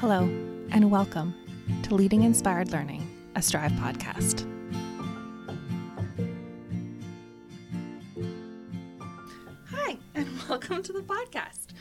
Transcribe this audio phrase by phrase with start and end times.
[0.00, 0.22] Hello,
[0.70, 1.34] and welcome
[1.82, 3.06] to Leading Inspired Learning,
[3.36, 4.46] a Strive podcast.
[9.68, 11.74] Hi, and welcome to the podcast.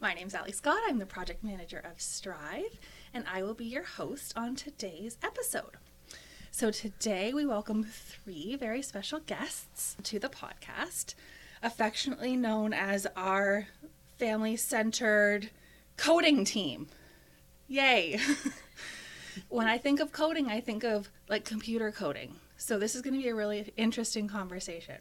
[0.00, 0.80] My name's Ally Scott.
[0.88, 2.80] I'm the project manager of Strive,
[3.14, 5.76] and I will be your host on today's episode.
[6.50, 11.14] So, today we welcome three very special guests to the podcast,
[11.62, 13.68] affectionately known as our
[14.18, 15.50] family centered
[15.96, 16.88] coding team.
[17.70, 18.18] Yay!
[19.48, 22.34] when I think of coding, I think of like computer coding.
[22.56, 24.96] So, this is going to be a really interesting conversation.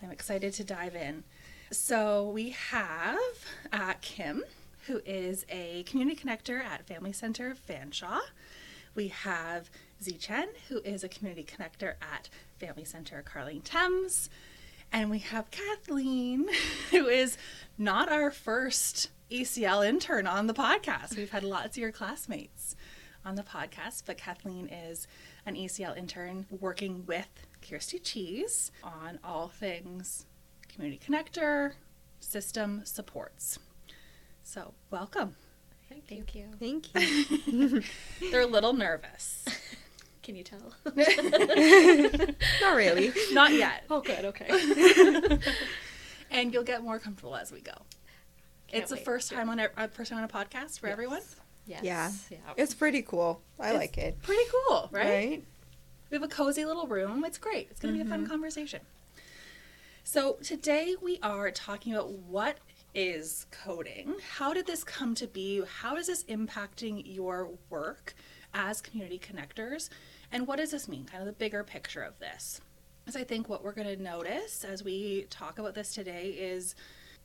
[0.00, 1.24] I'm excited to dive in.
[1.72, 3.18] So, we have
[3.72, 4.44] uh, Kim,
[4.86, 8.20] who is a community connector at Family Center Fanshawe.
[8.94, 9.68] We have
[10.00, 12.28] Zichen, who is a community connector at
[12.60, 14.30] Family Center Carling Thames.
[14.92, 16.46] And we have Kathleen,
[16.92, 17.36] who is
[17.76, 21.16] not our first ECL intern on the podcast.
[21.16, 22.74] We've had lots of your classmates
[23.24, 25.06] on the podcast, but Kathleen is
[25.44, 27.28] an ECL intern working with
[27.68, 30.24] Kirsty Cheese on all things
[30.68, 31.72] community connector
[32.20, 33.58] system supports.
[34.42, 35.36] So, welcome.
[36.08, 36.44] Thank you.
[36.58, 36.94] Thank
[37.46, 37.82] you.
[38.30, 39.44] They're a little nervous.
[40.22, 40.74] Can you tell?
[40.86, 43.12] Not really.
[43.32, 43.84] Not yet.
[43.90, 44.24] oh, good.
[44.26, 45.38] Okay.
[46.30, 47.72] And you'll get more comfortable as we go.
[48.68, 51.22] Can't it's the first time on a first time on a podcast for everyone.
[51.66, 51.82] Yes.
[51.82, 52.10] Yeah.
[52.30, 52.38] Yeah.
[52.56, 53.40] It's pretty cool.
[53.58, 54.22] I It's like it.
[54.22, 55.08] Pretty cool, right?
[55.08, 55.44] Right?
[56.10, 57.24] We have a cozy little room.
[57.24, 57.68] It's great.
[57.70, 58.30] It's going to be a fun mm-hmm.
[58.30, 58.80] conversation.
[60.04, 62.58] So, today we are talking about what
[62.94, 64.16] is coding?
[64.36, 65.62] How did this come to be?
[65.80, 68.14] How is this impacting your work
[68.54, 69.90] as community connectors?
[70.32, 71.04] And what does this mean?
[71.04, 72.60] Kind of the bigger picture of this.
[73.06, 76.74] As I think what we're going to notice as we talk about this today is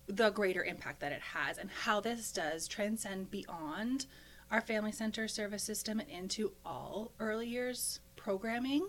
[0.08, 4.06] the greater impact that it has and how this does transcend beyond
[4.52, 8.88] our family center service system and into all early years programming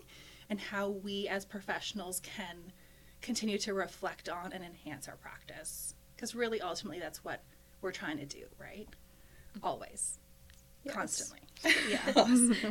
[0.50, 2.72] and how we as professionals can
[3.22, 5.94] continue to reflect on and enhance our practice.
[6.14, 7.42] Because really ultimately that's what
[7.80, 8.88] we're trying to do right?
[9.62, 10.18] Always.
[10.84, 10.94] Yes.
[10.94, 11.38] constantly.
[11.88, 12.26] Yeah.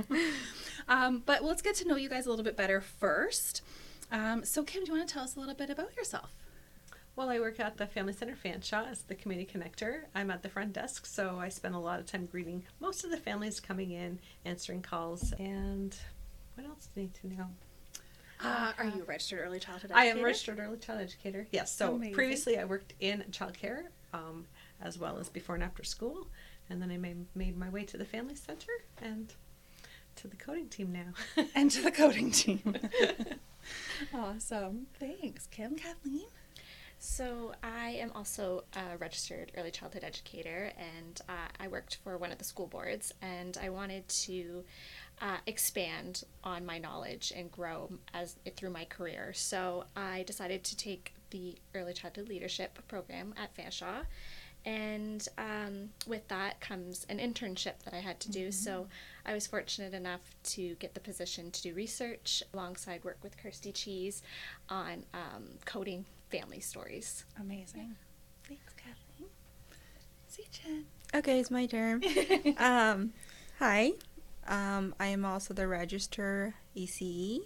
[0.88, 3.64] um, but let's get to know you guys a little bit better first.
[4.12, 6.36] Um, so kim do you want to tell us a little bit about yourself
[7.16, 10.02] Well, I work at the Family Center Fanshawe as the community connector.
[10.16, 13.12] I'm at the front desk, so I spend a lot of time greeting most of
[13.12, 15.96] the families coming in, answering calls, and
[16.56, 17.48] what else do you need to know?
[18.44, 21.48] uh, are you a registered early childhood I am a registered early child educator.
[21.52, 22.14] Yes, so Amazing.
[22.16, 24.48] previously I worked in childcare um,
[24.82, 26.28] as well as before and after school,
[26.70, 29.32] and then I made, made my way to the Family Center and
[30.16, 31.44] to the coding team now.
[31.56, 32.76] and to the coding team
[34.14, 36.28] awesome thanks kim kathleen
[37.06, 42.32] So I am also a registered early childhood educator, and uh, I worked for one
[42.32, 44.64] of the school boards, and I wanted to
[45.22, 49.34] uh, expand on my knowledge and grow as through my career.
[49.34, 54.06] So I decided to take the early childhood leadership program at Fanshawe.
[54.66, 58.50] And um, with that comes an internship that I had to do.
[58.50, 58.88] So
[59.26, 63.74] I was fortunate enough to get the position to do research alongside work with Kirsty
[63.74, 64.24] Cheese
[64.70, 67.26] on um, coding family stories.
[67.40, 67.96] Amazing.
[68.48, 69.30] Thanks, Kathleen.
[70.32, 70.84] Zichen.
[71.14, 72.04] Okay, it's my turn.
[72.58, 73.14] um,
[73.60, 73.92] hi.
[74.48, 77.42] Um, I am also the register ECE,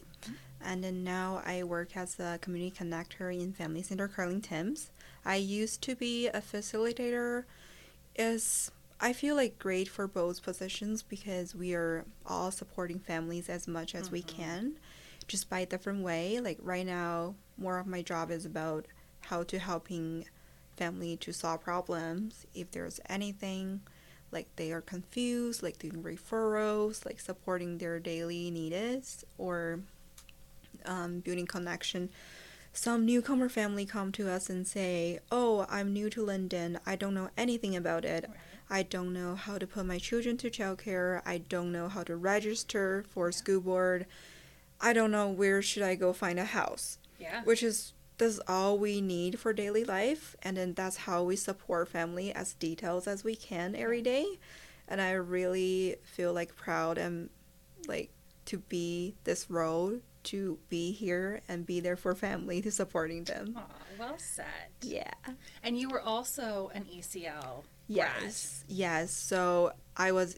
[0.61, 4.89] and then now I work as a community connector in Family Center Carling Thames.
[5.25, 7.43] I used to be a facilitator.
[8.15, 8.71] Is
[9.01, 13.93] I feel like great for both positions because we are all supporting families as much
[13.93, 14.79] as we can,
[15.27, 16.39] just by a different way.
[16.39, 18.85] Like right now, more of my job is about
[19.21, 20.25] how to helping
[20.75, 22.45] family to solve problems.
[22.53, 23.81] If there's anything
[24.31, 29.79] like they are confused like doing referrals like supporting their daily needs or
[30.85, 32.09] um, building connection
[32.73, 36.79] some newcomer family come to us and say oh i'm new to london.
[36.85, 38.29] I don't know anything about it.
[38.69, 41.21] I don't know how to put my children to childcare.
[41.25, 44.05] I don't know how to register for school board.
[44.81, 47.43] I don't know where should i go find a house Yeah.
[47.43, 51.87] which is that's all we need for daily life and then that's how we support
[51.87, 54.25] family as details as we can every day
[54.87, 57.29] and i really feel like proud and
[57.87, 58.09] like
[58.45, 63.53] to be this role to be here and be there for family to supporting them
[63.57, 63.61] Aw,
[63.99, 64.45] well said.
[64.81, 65.11] yeah
[65.63, 67.63] And you were also an ECL.
[67.87, 70.37] yes yes so i was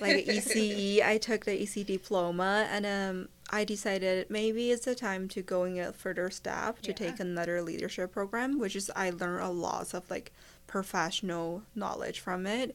[0.00, 5.28] like ece i took the ec diploma and um I decided maybe it's the time
[5.28, 6.96] to going a further step to Yeah.
[6.96, 10.32] take another leadership program, which is I learned a lot of like
[10.66, 12.74] professional knowledge from it.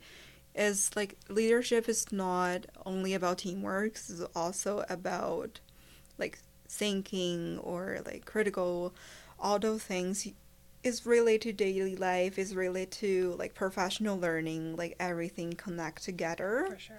[0.55, 5.59] is like leadership is not only about teamwork, it's also about
[6.17, 8.93] like thinking or like critical
[9.39, 10.27] all those things
[10.83, 16.65] is related to daily life is related to like professional learning like everything connect together
[16.71, 16.95] For sure.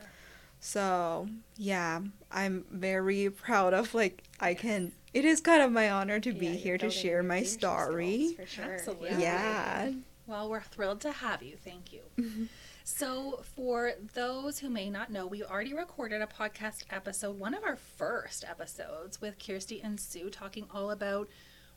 [0.61, 1.27] So
[1.57, 2.01] yeah
[2.33, 6.39] i'm very proud of like i can it is kind of my honor to Yeah,
[6.39, 8.75] be you're here to share my story skills, for sure.
[8.75, 9.11] Absolutely.
[9.23, 9.93] yeah
[10.27, 11.57] Well, we're thrilled to have you.
[11.57, 12.03] Thank you.
[12.19, 12.45] Mm-hmm.
[12.85, 17.65] So, for those who may not know, we already recorded a podcast episode, one of
[17.65, 21.29] our first episodes with Kirsty and Sue, talking all about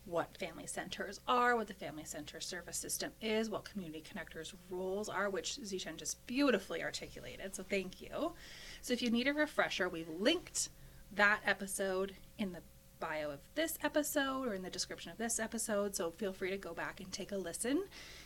[0.06, 5.10] what family centers are, what the family center service system is, what community connectors' roles
[5.10, 7.56] are, which Zichen just beautifully articulated.
[7.56, 8.34] So, thank you.
[8.82, 10.70] So, if you need a refresher, we've linked
[11.14, 12.62] that episode in the
[13.00, 15.96] bio of this episode or in the description of this episode.
[15.96, 17.84] So, feel free to go back and take a listen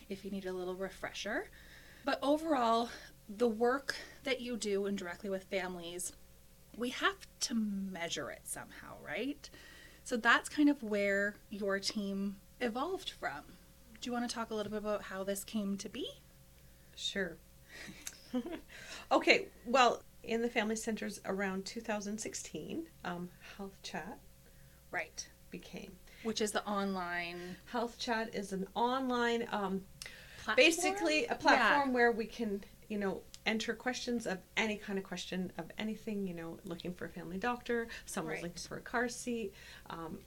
[0.09, 1.49] if you need a little refresher.
[2.05, 2.89] But overall,
[3.27, 6.13] the work that you do and directly with families,
[6.77, 9.49] we have to measure it somehow, right?
[10.05, 13.41] So that's kind of where your team evolved from.
[13.99, 16.07] Do you want to talk a little bit about how this came to be?
[16.95, 17.37] Sure.
[19.11, 24.19] okay, well, in the family centers around 2016, um, Health Chat
[24.91, 25.27] Right.
[25.49, 25.93] became.
[26.21, 29.85] Which is the online Health Chat is an online, um,
[30.43, 30.55] platform?
[30.55, 35.51] basically a platform where we can, you know, enter questions of any kind of question
[35.57, 38.43] of anything, you know, looking for a family doctor, someone's Right.
[38.43, 39.53] looking for a car seat,
[39.89, 40.19] um,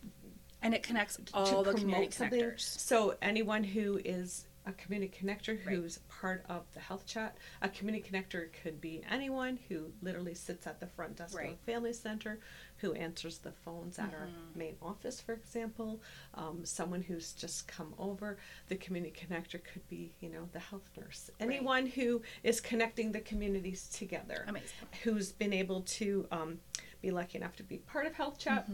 [0.62, 2.40] And it connects to all the community something.
[2.40, 2.60] connectors.
[2.60, 5.76] So anyone who is a community connector Right.
[5.76, 10.66] who's part of the health chat, a community connector could be anyone who literally sits
[10.66, 11.54] at the front desk of Right.
[11.54, 12.38] a family center,
[12.78, 14.58] who answers the phones at our Mm-hmm.
[14.58, 16.00] main office, for example,
[16.34, 18.36] um, someone who's just come over.
[18.68, 23.20] The community connector could be, you know, the health nurse, anyone who is connecting the
[23.20, 24.68] communities together Amazing.
[25.02, 26.60] who's been able to um,
[27.00, 28.68] be lucky enough to be part of Health Chat,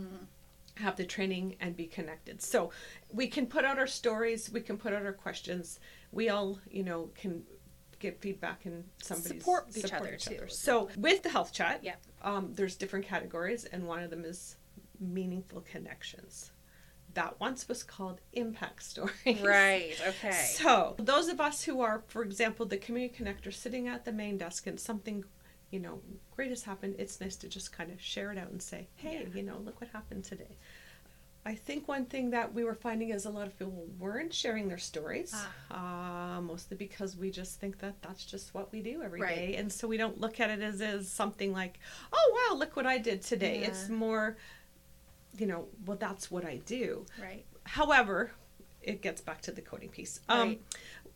[0.76, 2.43] have the training, and be connected.
[2.43, 2.71] So
[3.12, 5.79] we can put out our stories, we can put out our questions.
[6.12, 7.44] We all, you know, can
[8.00, 10.41] get feedback and somebody Support each other, too.
[10.49, 12.00] So with the Health Chat, Yep.
[12.23, 14.56] um, there's different categories, and one of them is
[15.00, 16.50] meaningful connections.
[17.15, 19.41] That once was called impact stories.
[19.41, 19.94] Right.
[20.09, 20.32] Okay.
[20.32, 24.37] So, those of us who are, for example, the community connector sitting at the main
[24.37, 25.25] desk and something,
[25.75, 26.00] you know,
[26.37, 29.23] great has happened, it's nice to just kind of share it out and say, hey,
[29.26, 29.35] Yeah.
[29.37, 30.56] you know, look what happened today.
[31.44, 34.69] I think one thing that we were finding is a lot of people weren't sharing
[34.69, 35.35] their stories,
[35.71, 39.55] uh, mostly because we just think that that's just what we do every day, Right.
[39.59, 41.81] And so we don't look at it as, as something like,
[42.12, 43.59] oh, wow, look what I did today.
[43.65, 44.37] It's more,
[45.37, 47.05] you know, well, that's what I do.
[47.21, 47.44] right.
[47.65, 48.31] However,
[48.81, 50.21] it gets back to the coding piece.
[50.29, 50.61] Um, Right.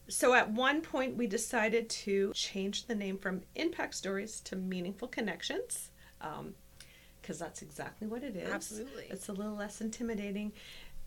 [0.08, 5.08] So at one point, we decided to change the name from Impact Stories to Meaningful
[5.08, 5.90] Connections,
[6.20, 6.54] um,
[7.20, 8.48] because that's exactly what it is.
[8.50, 9.06] Absolutely.
[9.10, 10.52] It's a little less intimidating.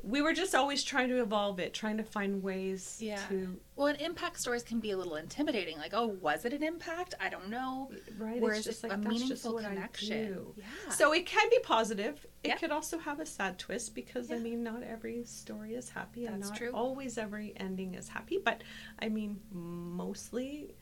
[0.03, 3.21] We were just always trying to evolve it, trying to find ways Yeah.
[3.29, 3.59] to.
[3.75, 5.77] Well, and impact stories can be a little intimidating.
[5.77, 7.13] Like, oh, was it an impact?
[7.19, 7.91] I don't know.
[8.17, 10.53] Right, it's just a like, just meaningful connection.
[10.55, 10.91] Yeah.
[10.91, 12.25] So it can be positive.
[12.43, 12.57] It Yeah.
[12.57, 16.37] could also have a sad twist because I mean, not every story is happy, and
[16.41, 16.71] That's not true.
[16.73, 18.39] always every ending is happy.
[18.43, 18.63] But
[18.99, 20.73] I mean, mostly,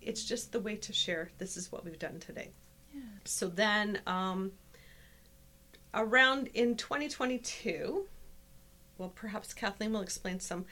[0.00, 1.30] it's just the way to share.
[1.38, 2.50] This is what we've done today.
[2.92, 3.00] Yeah.
[3.24, 4.52] So then, um,
[5.92, 8.08] around in 2022.
[8.96, 10.66] Well, perhaps Kathleen will explain some.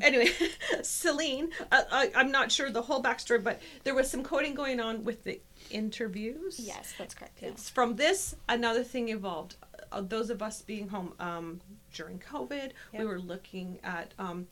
[0.00, 0.30] Anyway,
[0.82, 4.80] Celine, uh, I, I'm not sure the whole backstory, but there was some coding going
[4.80, 6.58] on with the interviews.
[6.58, 7.38] Yes, that's correct.
[7.40, 7.48] Yeah.
[7.48, 9.56] It's from this another thing evolved.
[9.92, 11.60] Uh, those of us being home um,
[11.92, 14.14] during COVID, we were looking at.
[14.18, 14.46] Um,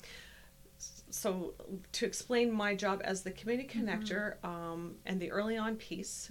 [1.10, 1.54] so
[1.92, 6.30] to explain my job as the community connector um, and the early on piece,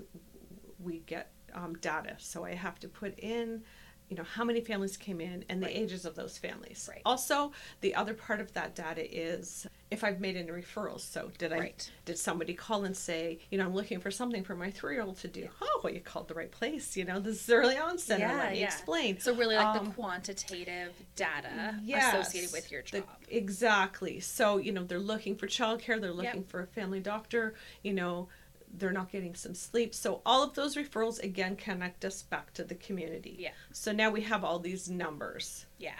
[0.79, 2.15] we get um, data.
[2.19, 3.63] So I have to put in.
[4.09, 5.75] You know how many families came in and the Right.
[5.75, 6.87] ages of those families.
[6.89, 7.01] Right.
[7.05, 11.01] Also, the other part of that data is if I've made any referrals.
[11.01, 11.91] So did I Right.
[12.05, 15.03] did somebody call and say, you know, I'm looking for something for my three year
[15.03, 15.49] old to do?
[15.61, 16.95] Oh, well, you called the right place.
[16.95, 18.27] You know, this is early on center.
[18.27, 19.19] Let me explain.
[19.19, 23.09] So really, like the Um, quantitative data yes, associated with your the- job.
[23.27, 24.19] exactly.
[24.21, 28.29] So, you know, they're looking for childcare, they're looking for a family doctor, you know,
[28.73, 29.93] they're not getting some sleep.
[29.95, 33.35] So, all of those referrals again connect us back to the community.
[33.39, 33.51] Yeah.
[33.71, 35.65] So now we have all these numbers.
[35.77, 35.91] yeah.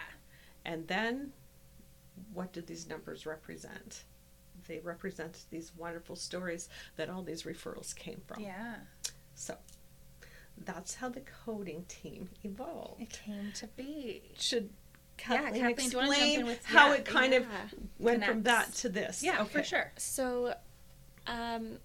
[0.64, 1.32] And then
[2.34, 4.04] what do these numbers represent?
[4.66, 8.42] They represent these wonderful stories that all these referrals came from.
[8.42, 8.74] Yeah.
[9.34, 9.56] So
[10.64, 13.00] that's how the coding team evolved.
[13.00, 14.22] It came to be.
[14.38, 14.68] Should
[15.30, 17.42] Yeah, Kathleen Kathleen, do you wanna jump explain in with- how yeah, it kind of
[17.44, 17.78] yeah.
[17.98, 19.22] went from that to this?
[19.22, 19.92] Yeah, for sure.
[19.96, 20.54] So,
[21.26, 21.78] um,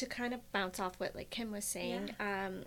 [0.00, 2.64] to kind of bounce off what like Kim was saying, um,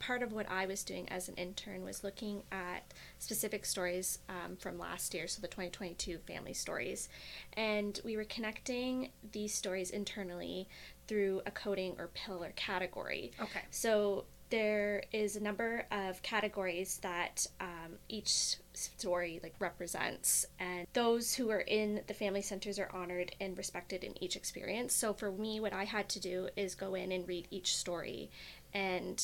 [0.00, 4.56] part of what I was doing as an intern was looking at specific stories um,
[4.56, 7.08] from last year, so the 2022 family stories,
[7.52, 10.68] and we were connecting these stories internally
[11.06, 13.30] through a coding or pillar category.
[13.40, 13.60] Okay.
[13.70, 21.34] So there is a number of categories that um, each story like represents, and those
[21.34, 24.94] who are in the family centers are honored and respected in each experience.
[24.94, 28.30] So for me, what I had to do is go in and read each story,
[28.72, 29.20] and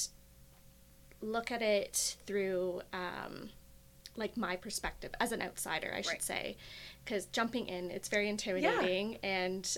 [1.20, 3.50] look at it through um,
[4.16, 6.22] like my perspective as an outsider, I should Right.
[6.22, 6.56] say,
[7.04, 9.76] because jumping in, it's very intimidating and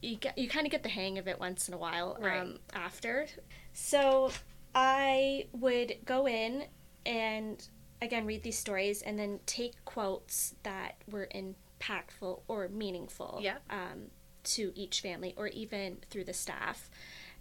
[0.00, 2.40] you get, you kind of get the hang of it once in a while Right.
[2.40, 3.26] um, after.
[3.74, 4.32] So
[4.74, 6.64] I would go in
[7.04, 7.66] and
[8.02, 13.58] again read these stories and then take quotes that were impactful or meaningful Yeah.
[13.68, 14.10] um,
[14.44, 16.90] to each family or even through the staff.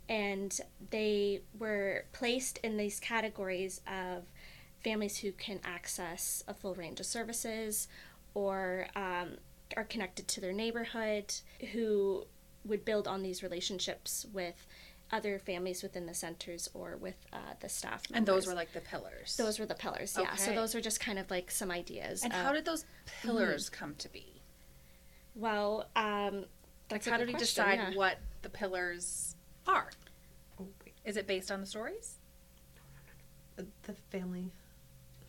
[0.07, 0.59] And
[0.89, 4.31] they were placed in these categories of
[4.83, 7.87] families who can access a full range of services
[8.33, 9.37] or um,
[9.77, 11.33] are connected to their neighborhood,
[11.73, 12.25] who
[12.65, 14.65] would build on these relationships with
[15.11, 18.17] other families within the centers or with uh, the staff members.
[18.17, 19.35] And those were like the pillars.
[19.37, 20.35] those were the pillars, yeah.
[20.35, 22.23] So those are just kind of like some ideas.
[22.23, 22.85] And of- how did those
[23.21, 24.25] pillars come to be?
[25.35, 26.45] well, um,
[26.91, 27.97] Like, a how good did we question, decide yeah.
[27.97, 29.35] what the pillars
[29.67, 29.89] are?
[30.59, 30.93] Oh, wait.
[31.05, 32.15] Is it based on the stories?
[33.57, 34.51] Uh, The family.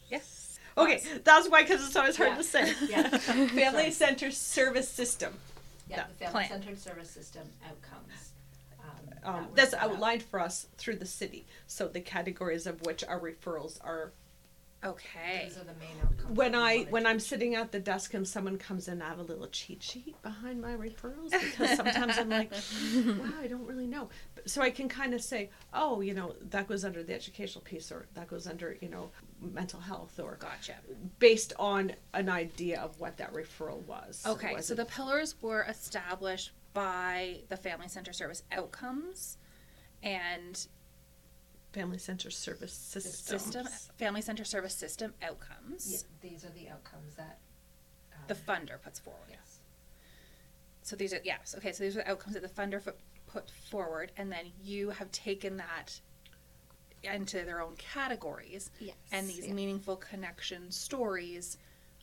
[0.08, 0.58] Yes.
[0.76, 2.36] Okay, that's why, because it's always hard Yeah.
[2.36, 2.74] to say.
[2.88, 3.08] Yeah.
[3.18, 5.34] family Center Service System.
[5.88, 6.06] Yeah, Yeah.
[6.26, 6.48] the Plan.
[6.48, 8.29] family-centered service system outcomes.
[9.24, 9.90] Um, that that's set up.
[9.92, 11.46] outlined for us through the city.
[11.66, 14.12] So the categories of which our referrals are.
[14.82, 15.44] Okay.
[15.46, 16.34] Those are the main outcomes.
[16.38, 19.22] When I when I'm sitting at the desk and someone comes in, I have a
[19.22, 22.50] little cheat sheet behind my referrals because sometimes I'm like,
[22.94, 24.08] wow, I don't really know.
[24.34, 27.62] But- So I can kind of say, oh, you know, that goes under the educational
[27.62, 29.10] piece, or that goes under you know
[29.42, 30.76] mental health, or Gotcha.
[31.18, 34.24] based on an idea of what that referral was.
[34.26, 39.38] Okay, Was so it- the pillars were established by the Family Center Service outcomes
[40.02, 40.66] and
[41.72, 43.42] family center service systems.
[43.44, 45.90] system Family Center Service system outcomes.
[46.22, 47.38] Yeah, these are the outcomes that.
[48.12, 49.26] Um, The funder puts forward.
[49.30, 49.58] Yes.
[50.82, 51.54] So these are yes.
[51.58, 52.92] Okay, so these are the outcomes that the funder fu-
[53.26, 56.00] put forward, and then you have taken that
[57.02, 58.94] into their own categories, Yes.
[59.12, 59.52] and these yeah.
[59.54, 61.56] meaningful connection stories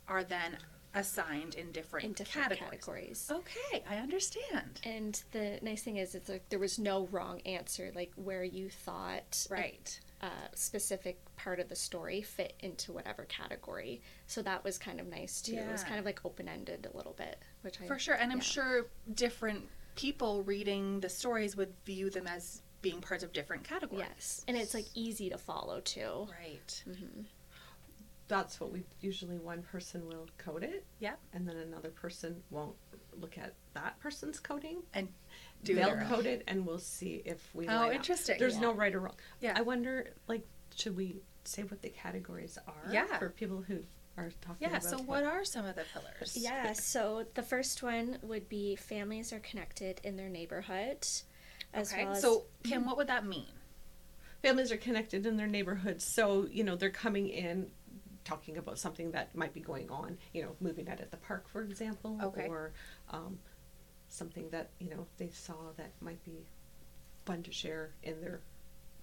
[0.07, 0.57] are then
[0.99, 3.25] assigned in different, in different categories.
[3.27, 3.31] categories.
[3.31, 4.81] Okay, I understand.
[4.83, 7.91] And the nice thing is, it's like there was no wrong answer.
[7.95, 9.99] Like where you thought Right.
[10.21, 14.01] a, specific part of the story fit into whatever category.
[14.25, 15.55] So that was kind of nice too.
[15.57, 18.31] It was kind of like open ended a little bit, which I For sure, and
[18.31, 23.63] I'm sure different people reading the stories would view them as being parts of different
[23.63, 24.05] categories.
[24.07, 26.27] Yes, and it's like easy to follow too.
[26.39, 26.83] Right.
[26.85, 27.21] hmm
[28.27, 30.85] That's what we usually one person will code it.
[30.99, 31.19] Yep.
[31.33, 32.75] And then another person won't
[33.19, 34.83] look at that person's coding.
[34.93, 35.07] And
[35.63, 36.07] do They'll their own.
[36.07, 37.95] code it and we'll see if we Oh, line up.
[37.95, 38.37] interesting.
[38.37, 38.61] There's Yeah.
[38.61, 39.15] no right or wrong.
[39.39, 39.53] Yeah.
[39.55, 43.17] I wonder like should we say what the categories are Yeah.
[43.17, 43.83] for people who
[44.17, 44.83] are talking about.
[44.83, 44.89] Yeah.
[44.89, 46.35] So, what are some of the pillars?
[46.35, 51.05] Yeah, so the first one would be families are connected in their neighborhood.
[51.73, 52.03] As Okay.
[52.05, 53.53] well as, so, Kim, what would that mean?
[54.43, 57.71] families are connected in their neighborhoods so you know they're coming in
[58.27, 61.47] talking about something that might be going on you know moving out at the park
[61.47, 62.47] for example Okay.
[62.49, 62.73] or
[63.11, 63.39] um,
[64.09, 66.45] something that you know they saw that might be
[67.25, 68.41] fun to share in their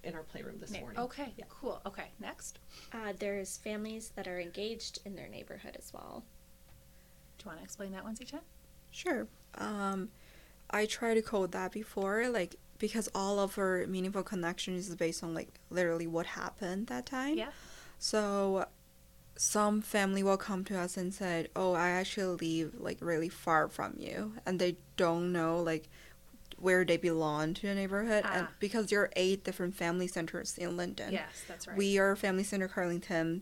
[0.03, 1.33] in our playroom this morning Okay.
[1.37, 1.45] yeah.
[1.49, 1.81] Cool.
[1.87, 2.09] Okay.
[2.19, 2.59] Next.
[2.93, 6.23] uh, there's families that are engaged in their neighborhood as well.
[7.39, 8.41] Do you want to explain that one, Zichen?
[8.91, 9.27] Sure.
[9.55, 10.09] Um,
[10.69, 15.23] I tried to code that before, like because all of our meaningful connections is based
[15.23, 17.37] on like literally what happened that time.
[17.39, 17.49] Yeah.
[17.97, 18.67] So
[19.35, 23.67] some family will come to us and said, "Oh, I actually live like really far
[23.67, 25.89] from you," and they don't know like
[26.57, 28.51] where they belong to the neighborhood, and Ah.
[28.59, 31.11] because there are eight different family centers in London.
[31.11, 31.75] Yes, that's right.
[31.75, 33.41] We are Family Center Carling Thames.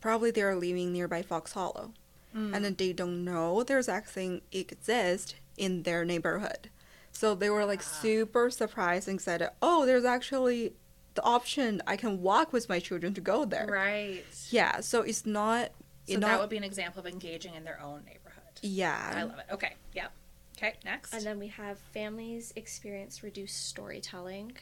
[0.00, 1.92] Probably they are living nearby Fox Hollow,
[2.34, 2.54] Mm.
[2.56, 6.70] and then they don't know there's actually exist in their neighborhood.
[7.12, 7.98] So they were like Ah.
[8.00, 10.72] super surprised and said, "Oh, there's actually
[11.14, 14.24] the option I can walk with my children to go there." right.
[14.50, 15.70] Yeah, so it's not.
[16.06, 18.42] So it that not would be an example of engaging in their own neighborhood.
[18.62, 19.12] yeah.
[19.14, 19.52] I love it.
[19.52, 19.74] Okay.
[19.94, 20.12] Yep.
[20.56, 20.74] Okay.
[20.84, 21.14] Next.
[21.14, 24.56] And then we have families experience reduced storytelling.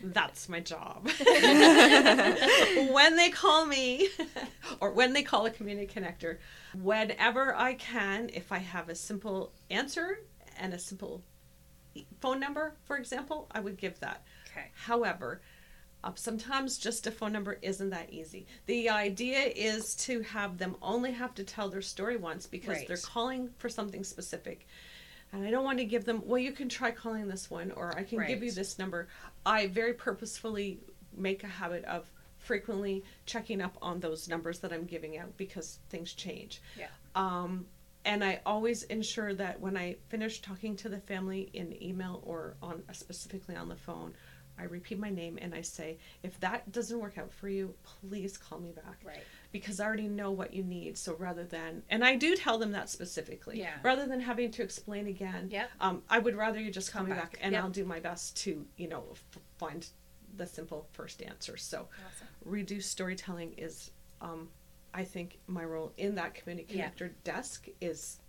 [0.00, 1.08] that's my job
[2.92, 4.08] when they call me
[4.80, 6.38] or when they call a community connector
[6.80, 10.20] whenever i can if i have a simple answer
[10.56, 11.22] and a simple
[12.20, 14.24] phone number, for example, I would give that.
[14.50, 14.66] Okay.
[14.74, 15.40] However,
[16.04, 18.46] uh, sometimes just a phone number isn't that easy.
[18.66, 22.88] The idea is to have them only have to tell their story once because Right.
[22.88, 24.66] they're calling for something specific.
[25.32, 27.96] And I don't want to give them, well, you can try calling this one, or
[27.96, 29.08] I can give you this number.
[29.44, 30.80] I very purposefully
[31.14, 35.80] make a habit of frequently checking up on those numbers that I'm giving out because
[35.90, 36.62] things change.
[36.78, 36.86] Yeah.
[37.14, 37.66] Um,
[38.04, 42.56] and I always ensure that when I finish talking to the family in email or
[42.62, 44.14] on specifically on the phone,
[44.60, 48.36] I repeat my name and I say, if that doesn't work out for you, please
[48.36, 48.98] call me back.
[49.04, 49.22] Right.
[49.52, 50.98] Because I already know what you need.
[50.98, 53.60] So rather than, and I do tell them that specifically.
[53.60, 53.74] Yeah.
[53.84, 55.48] Rather than having to explain again.
[55.52, 55.70] Yep.
[55.80, 57.32] Um, I would rather you just call Come me back.
[57.32, 57.62] back, and Yep.
[57.62, 59.24] I'll do my best to, you know, f-
[59.58, 59.86] find
[60.36, 61.56] the simple first answer.
[61.56, 62.26] So Awesome.
[62.44, 64.48] reduced storytelling is, um,
[64.94, 66.90] I think my role in that community Yeah.
[66.90, 68.20] connector desk is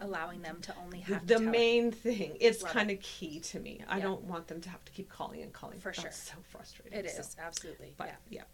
[0.00, 1.50] Allowing them to only have the to tell it.
[1.50, 2.36] main thing.
[2.40, 3.82] It's kind of key to me.
[3.88, 4.02] I Yeah.
[4.04, 5.78] don't want them to have to keep calling and calling.
[5.80, 6.10] For That's sure.
[6.12, 6.98] so frustrating.
[6.98, 7.94] It So, is absolutely.
[7.96, 8.16] but yeah.
[8.28, 8.44] yeah.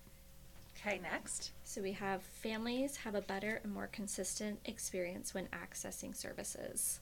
[0.77, 0.99] Okay.
[1.01, 1.51] Next.
[1.65, 7.01] So we have families have a better and more consistent experience when accessing services.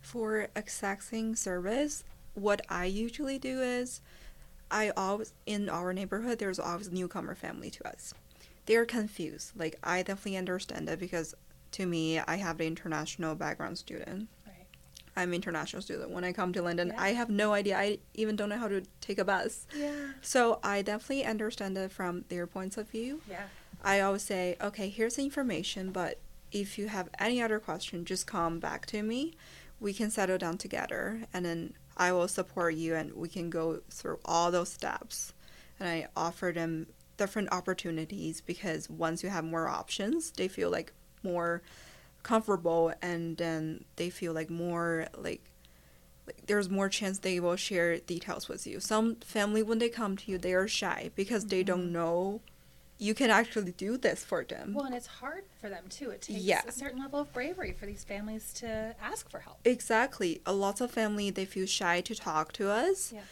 [0.00, 2.02] For accessing service,
[2.34, 4.00] what I usually do is
[4.70, 8.14] I always in our neighborhood there's always a newcomer family to us.
[8.68, 9.52] They're confused.
[9.56, 11.34] Like I definitely understand it because
[11.72, 14.28] to me I have the international background student.
[14.46, 14.66] Right.
[15.16, 16.10] I'm international student.
[16.10, 17.02] When I come to London, Yeah.
[17.02, 17.78] I have no idea.
[17.78, 19.66] I even don't know how to take a bus.
[19.74, 20.12] Yeah.
[20.20, 23.22] So I definitely understand it from their points of view.
[23.28, 23.46] Yeah.
[23.82, 26.18] I always say, okay, here's the information, but
[26.52, 29.34] if you have any other question, just come back to me.
[29.80, 33.80] We can settle down together, and then I will support you, and we can go
[33.88, 35.32] through all those steps.
[35.78, 40.92] And I offer them different opportunities because once you have more options, they feel like
[41.22, 41.62] more
[42.22, 45.44] comfortable, and then they feel like more like
[46.26, 48.80] like there's more chance they will share details with you.
[48.80, 51.92] Some family when they come to you, they are shy because they don't mm-hmm.
[51.92, 52.40] know
[52.98, 54.74] you can actually do this for them.
[54.74, 56.10] Well, and it's hard for them too.
[56.10, 56.62] It takes Yeah.
[56.66, 59.58] a certain level of bravery for these families to ask for help.
[59.64, 60.42] exactly.
[60.44, 63.12] A lot of family they feel shy to talk to us.
[63.12, 63.22] Yeah.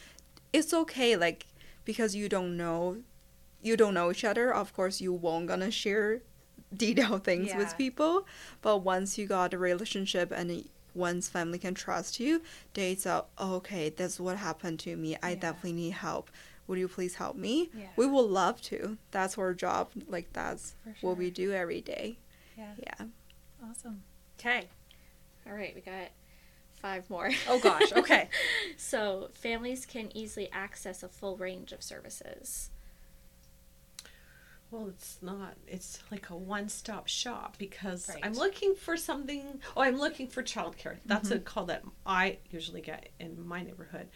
[0.53, 1.47] It's okay like
[1.83, 3.03] because you don't know
[3.61, 6.21] you don't know each other, of course you won't gonna share
[6.75, 7.57] detailed things Yeah.
[7.57, 8.25] with people.
[8.61, 12.41] But once you got a relationship and once family can trust you,
[12.73, 15.15] they say, okay, that's what happened to me.
[15.21, 15.35] I Yeah.
[15.35, 16.29] definitely need help.
[16.67, 17.69] Would you please help me?
[17.73, 17.87] Yeah.
[17.95, 18.97] We will love to.
[19.11, 19.91] That's our job.
[20.07, 22.17] Like that's For what we do every day.
[22.57, 22.73] Yeah.
[22.77, 23.05] Yeah.
[23.63, 24.03] Awesome.
[24.39, 24.67] Okay.
[25.47, 26.09] All right, we got
[26.81, 27.31] five more.
[27.47, 27.93] Oh gosh.
[27.93, 28.27] Okay.
[28.77, 32.69] so families can easily access a full range of services.
[34.69, 35.53] Well, it's not.
[35.65, 39.61] It's like a one-stop shop because I'm looking for something.
[39.77, 40.97] Oh, I'm looking for childcare.
[41.05, 41.37] That's Mm-hmm.
[41.37, 44.09] a call that I usually get in my neighborhood.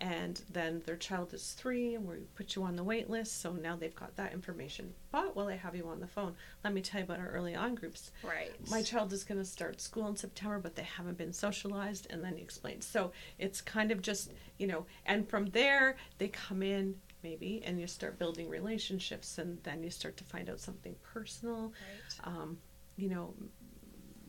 [0.00, 3.40] And then their child is three, and we put you on the wait list.
[3.40, 4.94] So now they've got that information.
[5.10, 7.56] But while I have you on the phone, let me tell you about our early
[7.56, 8.12] on groups.
[8.22, 8.52] Right.
[8.70, 12.06] My child is going to start school in September, but they haven't been socialized.
[12.10, 12.86] And then he explains.
[12.86, 17.80] So it's kind of just, you know, and from there, they come in maybe and
[17.80, 21.72] you start building relationships and then you start to find out something personal.
[21.72, 22.26] Right.
[22.26, 22.58] Um,
[22.96, 23.34] you know,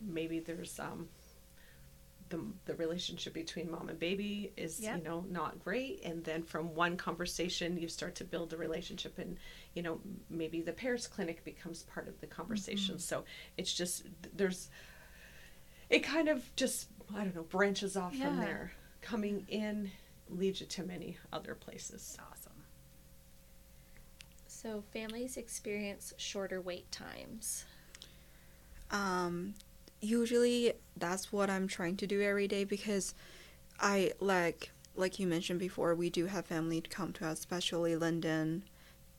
[0.06, 1.08] maybe there's um,
[2.30, 4.98] the, the relationship between mom and baby is Yep.
[4.98, 9.18] you know not great and then from one conversation you start to build a relationship
[9.18, 9.36] and
[9.74, 10.00] you know
[10.30, 13.24] maybe the pairs clinic becomes part of the conversation so
[13.58, 14.70] it's just there's
[15.90, 18.72] it kind of just i don't know branches off from there
[19.02, 19.90] coming in
[20.28, 22.39] leads you to many other places Awesome.
[24.62, 27.64] So families experience shorter wait times.
[28.90, 29.54] um
[30.00, 33.14] usually that's what i'm trying to do every day because
[33.78, 38.64] i like like you mentioned before we do have family come to us especially london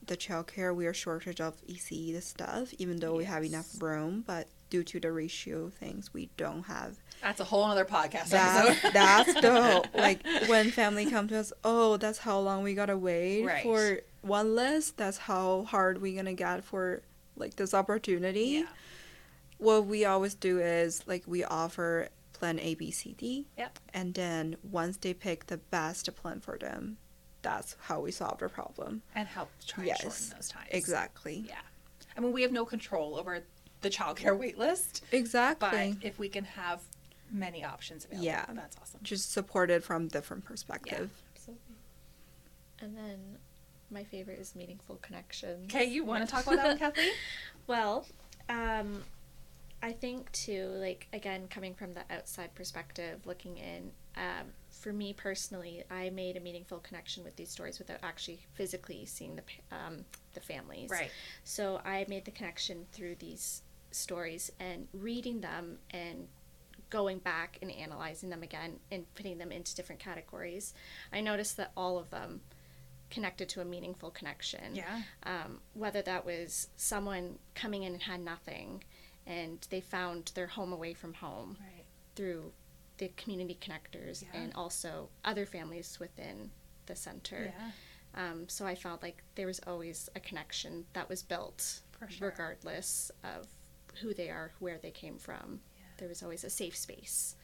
[0.08, 4.24] the childcare we are shortage of ec the stuff even though we have enough room
[4.26, 8.66] but due to the ratio things we don't have That's a whole other podcast that,
[8.68, 8.94] episode.
[8.94, 13.46] that's the like when family come to us oh that's how long we gotta wait
[13.46, 13.64] Right.
[13.64, 17.02] for one list that's how hard we're gonna get for
[17.36, 18.64] like this opportunity yeah.
[19.58, 22.10] what we always do is like we offer
[22.42, 23.46] plan A, B, C, D.
[23.56, 23.78] Yep.
[23.94, 26.98] And then once they pick the best plan for them,
[27.44, 29.04] that's how we solve the problem.
[29.14, 30.68] And help try and Yes, shorten those times.
[30.72, 31.46] Exactly.
[31.48, 31.62] Yeah.
[32.18, 33.42] I mean, we have no control over
[33.82, 35.98] the childcare wait list, but Exactly.
[36.02, 36.82] if we can have
[37.32, 38.46] many options available, Yeah.
[38.54, 39.02] that's awesome.
[39.04, 41.12] Just supported from different perspective.
[41.36, 41.76] Absolutely.
[42.80, 43.38] And then
[43.92, 45.66] my favorite is meaningful connection.
[45.66, 47.14] Okay, you want to talk about that one, Kathleen?
[47.68, 48.06] Well,
[48.50, 49.04] um,
[49.84, 55.14] I think too, like again, coming from the outside perspective, looking in, um, for me
[55.14, 60.06] personally, I made a meaningful connection with these stories without actually physically seeing the um,
[60.34, 60.90] the families.
[60.90, 61.12] Right.
[61.44, 66.28] So I made the connection through these stories and reading them and
[66.90, 70.74] going back and analyzing them again and putting them into different categories.
[71.12, 72.42] I noticed that all of them
[73.12, 74.74] connected to a meaningful connection.
[74.76, 75.02] Yeah.
[75.24, 78.84] Um, whether that was someone coming in and had nothing
[79.28, 81.86] and they found their home away from home Right.
[82.16, 82.52] through
[82.98, 84.40] the community connectors Yeah.
[84.42, 86.52] and also other families within
[86.88, 87.54] the center.
[87.56, 87.72] Yeah.
[88.14, 92.30] Um, so I felt like there was always a connection that was built, sure.
[92.30, 93.48] regardless of
[94.02, 95.62] who they are, where they came from.
[95.78, 95.84] Yeah.
[95.98, 97.36] There was always a safe space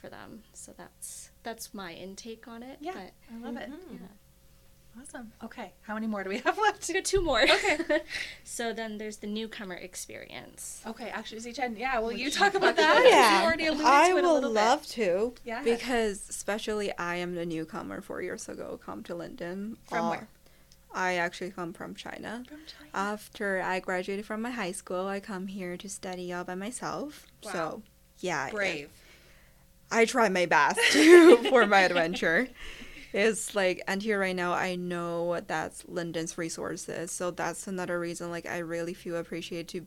[0.00, 0.42] for them.
[0.52, 2.78] So that's that's my intake on it.
[2.80, 2.92] Yeah.
[2.94, 3.70] But I love it.
[4.96, 5.02] Yeah.
[5.02, 5.32] Awesome.
[5.44, 5.72] Okay.
[5.82, 6.88] How many more do we have left?
[6.88, 7.42] We got two more.
[7.42, 7.78] Okay.
[8.44, 10.82] so then there's the newcomer experience.
[10.86, 12.92] Okay, actually, Zichen, yeah, will you talk about that?
[12.98, 14.88] about You yeah, already alluded I to it a will little love bit.
[14.90, 15.34] to.
[15.44, 15.62] Yeah.
[15.62, 18.80] Because especially I am the newcomer four years ago.
[18.84, 19.76] Come to London.
[19.88, 20.28] From Uh, where?
[20.94, 22.42] I actually come from China.
[22.48, 22.90] From China.
[22.94, 27.26] After I graduated from my high school, I come here to study all by myself.
[27.44, 27.52] Wow.
[27.52, 27.82] So
[28.20, 28.88] yeah, Brave.
[29.90, 32.48] I try my best to for my adventure.
[33.16, 37.10] It's like and here right now I know that's London's resources.
[37.10, 39.86] So that's another reason like I really feel appreciated to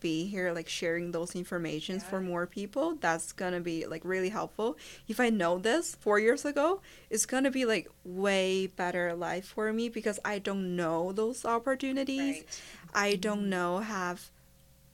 [0.00, 2.96] be here like sharing those informations for more people.
[2.96, 4.76] That's gonna be like really helpful.
[5.06, 6.80] If I know this four years ago,
[7.10, 12.36] it's gonna be like way better life for me because I don't know those opportunities.
[12.36, 12.62] Right.
[12.94, 13.50] I don't mm-hmm.
[13.50, 14.30] know have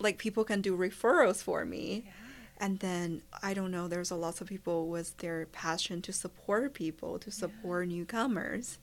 [0.01, 2.13] like people can do referrals for me Yeah.
[2.61, 6.75] And then i don't know there's a lot of people with their passion to support
[6.75, 8.79] people to support newcomers.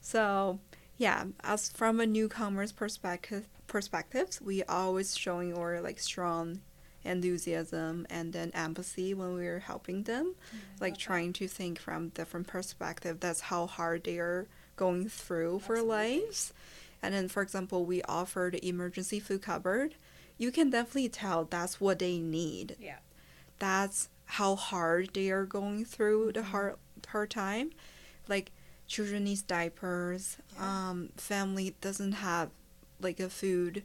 [0.00, 0.58] So
[0.96, 6.60] yeah as from a newcomer's perspective perspectives we always showing our like strong
[7.04, 10.34] enthusiasm and then empathy when we're helping them.
[10.48, 10.58] Mm-hmm.
[10.80, 11.00] Like love that.
[11.00, 16.52] trying to think from different perspective that's how hard they are going through for lives.
[17.02, 19.94] And then for example we offered emergency food cupboard
[20.38, 22.98] you can definitely tell that's what they need Yeah.
[23.58, 26.44] that's how hard they are going through the Mhm.
[26.44, 26.76] hard
[27.08, 27.70] hard time
[28.28, 28.50] like
[28.86, 30.88] children need diapers Yeah.
[30.90, 32.50] um family doesn't have
[33.00, 33.82] like a food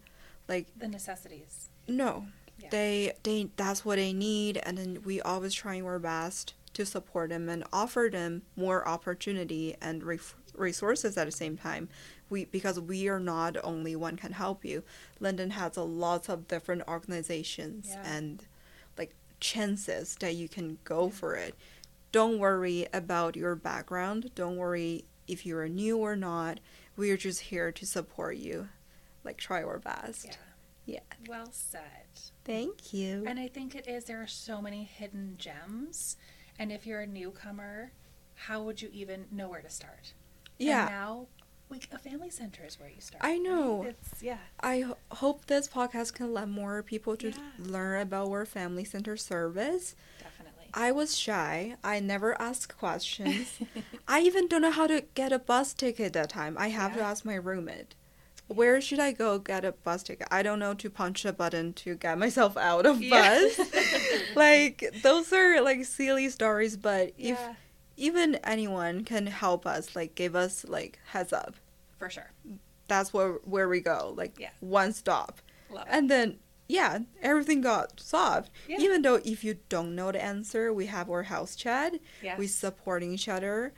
[0.47, 1.69] like The necessities.
[1.87, 2.69] no Yeah.
[2.71, 7.29] they they that's what they need and then we always trying our best to support
[7.29, 11.89] them and offer them more opportunity and ref- resources at the same time
[12.29, 14.83] we because we are not only one can help you
[15.19, 18.03] London has a lot of different organizations Yeah.
[18.05, 18.45] and
[18.97, 21.55] like chances that you can go for it
[22.11, 26.59] don't worry about your background don't worry if you're new or not
[26.97, 28.67] we're just here to support you
[29.23, 30.25] like try our best
[30.85, 30.95] Yeah.
[30.95, 31.81] yeah Well said.
[32.45, 33.23] Thank you.
[33.27, 36.17] And I think it is, there are so many hidden gems.
[36.57, 37.91] And if you're a newcomer,
[38.33, 40.13] how would you even know where to start?
[40.59, 41.27] Yeah, And now,
[41.69, 43.23] like, a family center is where you start.
[43.23, 43.83] I know.
[43.83, 43.95] right?
[44.11, 44.37] It's, yeah.
[44.59, 47.35] I ho- hope this podcast can let more people to Yeah.
[47.59, 49.95] learn about our family center service.
[50.21, 50.65] Definitely.
[50.73, 51.75] I was shy.
[51.83, 53.57] I never asked questions.
[54.07, 56.55] I even don't know how to get a bus ticket that time.
[56.59, 57.95] I have to ask my roommate.
[58.47, 60.27] Where should I go get a bus ticket?
[60.31, 63.39] I don't know to punch a button to get myself out of Yeah.
[63.39, 63.59] bus.
[64.35, 67.53] like those are like silly stories, but if yeah,
[67.99, 71.55] even anyone can help us, like give us like heads up.
[71.97, 72.31] for sure.
[72.87, 74.49] that's where where we go like Yeah.
[74.61, 75.93] one stop Love it.
[75.95, 78.77] and then yeah everything got solved Yeah.
[78.79, 82.39] even though if you don't know the answer we have our house chat Yes.
[82.39, 83.73] we supporting each other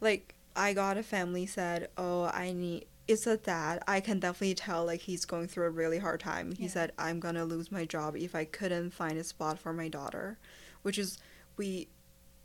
[0.00, 4.54] like i got a family said oh i need it's a dad i can definitely
[4.54, 6.70] tell like he's going through a really hard time he Yeah.
[6.76, 10.38] said i'm gonna lose my job if i couldn't find a spot for my daughter
[10.82, 11.18] which is
[11.56, 11.88] we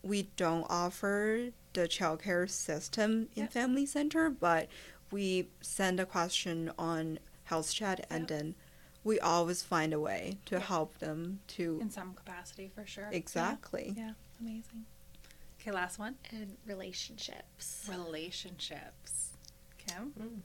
[0.03, 3.51] we don't offer the childcare system in Yep.
[3.51, 4.67] family center but
[5.11, 8.27] we send a question on health chat and Yep.
[8.29, 8.55] then
[9.03, 10.63] we always find a way to Yep.
[10.63, 13.09] help them to In some capacity, for sure.
[13.11, 14.13] Exactly Yeah.
[14.39, 14.85] Amazing.
[15.59, 16.17] Okay, last one.
[16.31, 17.85] And relationships.
[17.89, 19.33] Relationships.
[19.77, 20.13] Kim?
[20.19, 20.41] Mm.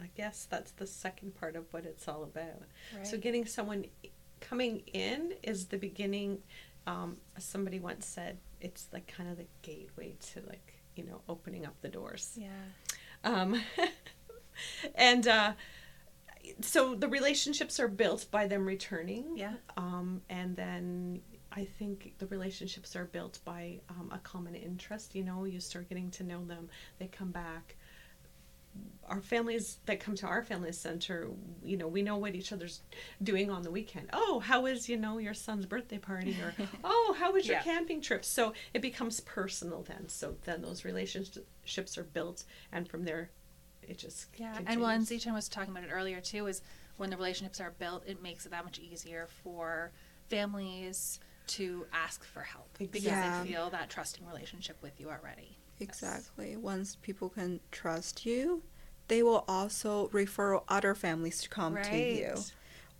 [0.00, 2.62] I guess that's the second part of what it's all about.
[3.04, 3.86] So getting someone
[4.40, 6.42] coming in is the beginning.
[6.86, 11.66] Um, somebody once said, it's like kind of the gateway to like you know opening
[11.66, 12.36] up the doors.
[12.36, 12.48] Yeah.
[13.24, 13.60] Um,
[14.94, 15.52] and uh,
[16.60, 19.36] so the relationships are built by them returning.
[19.36, 19.54] Yeah.
[19.76, 21.20] Um, and then
[21.52, 25.14] I think the relationships are built by um, a common interest.
[25.14, 27.76] You know, you start getting to know them, they come back.
[29.08, 31.28] Our families that come to our family center,
[31.62, 32.80] you know, we know what each other's
[33.22, 34.08] doing on the weekend.
[34.12, 36.34] Oh, how is, you know, your son's birthday party?
[36.40, 36.54] Or,
[36.84, 37.62] oh, how was your Yeah.
[37.62, 38.24] camping trip?
[38.24, 40.08] So it becomes personal then.
[40.08, 43.30] So then those relationships are built, and from there,
[43.82, 44.82] it just Yeah, and continues.
[44.82, 46.62] when Zichen was talking about it earlier too, is
[46.96, 49.92] when the relationships are built, it makes it that much easier for
[50.28, 55.58] families to ask for help because they feel that trusting relationship with you already.
[55.82, 56.56] Exactly.
[56.56, 58.62] Once people can trust you,
[59.08, 62.34] they will also refer other families to come to you.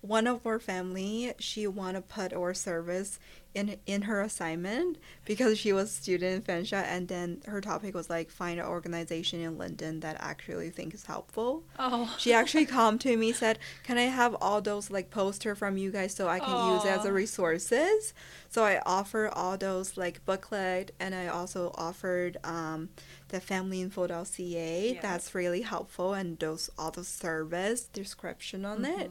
[0.02, 3.18] One of our family, she want to put our service
[3.54, 8.10] in in her assignment because she was student in Fanshawe, and then her topic was
[8.10, 11.62] like find an organization in London that actually think is helpful.
[11.78, 15.76] Oh, She actually come to me said, "Can I have all those like poster from
[15.76, 18.12] you guys so I can use as a resources?"
[18.48, 22.88] So I offer all those like booklet, and I also offered um,
[23.28, 24.92] the familyinfo.ca.
[24.94, 25.02] Yes.
[25.02, 29.10] That's really helpful, and those all the service description on it.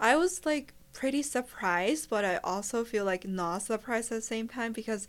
[0.00, 4.48] I was like pretty surprised, but I also feel like not surprised at the same
[4.48, 5.08] time because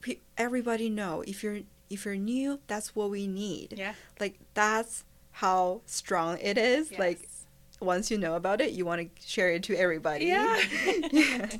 [0.00, 5.04] pe- everybody know if you're if you're new, that's what we need yeah, like that's
[5.32, 7.28] how strong it is like
[7.80, 10.56] once you know about it you want to share it to everybody Yeah.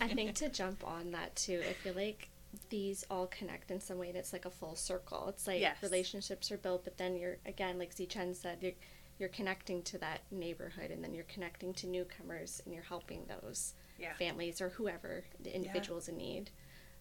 [0.00, 2.28] I think to jump on that too, I feel like
[2.68, 4.08] these all connect in some way.
[4.08, 5.26] and It's like a full circle.
[5.28, 5.76] It's like Yes.
[5.82, 8.72] relationships are built, but then you're again, like Zichen said, you're
[9.20, 13.74] you're connecting to that neighborhood, and then you're connecting to newcomers, and you're helping those
[13.98, 14.14] yeah.
[14.14, 16.50] families or whoever the individuals in need.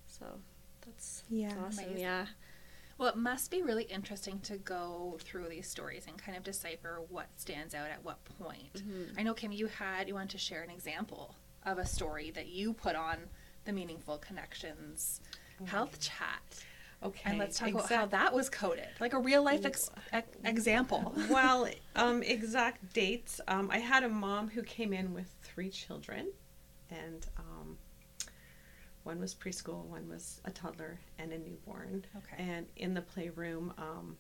[0.08, 0.26] So
[0.86, 1.56] that's Yeah.
[1.66, 1.86] awesome.
[1.86, 2.00] Amazing.
[2.02, 2.28] Yeah.
[2.98, 7.00] Well, it must be really interesting to go through these stories and kind of decipher
[7.08, 8.74] what stands out at what point.
[8.74, 9.18] Mhm.
[9.18, 12.48] I know Kim, you had you wanted to share an example of a story that
[12.48, 13.30] you put on
[13.64, 15.22] the Meaningful Connections
[15.66, 16.64] health chat,
[17.02, 17.30] Okay.
[17.30, 21.14] and let's talk about how that was coded, like a real life ex- ex- example.
[21.30, 23.40] well, um, exact dates.
[23.48, 26.30] Um, I had a mom who came in with three children,
[26.90, 27.78] and um,
[29.04, 32.04] one was preschool, one was a toddler, and a newborn.
[32.18, 32.44] Okay.
[32.44, 34.18] And in the playroom, um,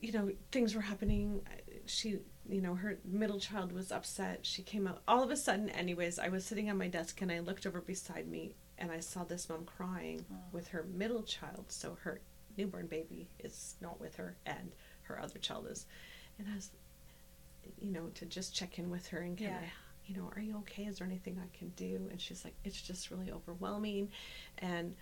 [0.00, 1.42] you know, things were happening.
[1.86, 4.40] She, you know, her middle child was upset.
[4.42, 5.02] She came out.
[5.06, 7.80] All of a sudden, anyways, I was sitting on my desk and I looked over
[7.80, 10.36] beside me and I saw this mom crying Oh.
[10.52, 11.66] with her middle child.
[11.68, 12.20] So her
[12.56, 15.86] newborn baby is not with her and her other child is.
[16.38, 16.70] And I was,
[17.80, 19.58] you know, to just check in with her and can Yeah.
[19.58, 19.70] I,
[20.06, 20.84] you know, are you okay?
[20.86, 22.08] Is there anything I can do?
[22.10, 24.10] And she's like, it's just really overwhelming.
[24.58, 24.94] And